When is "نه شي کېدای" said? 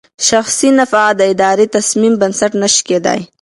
2.61-3.19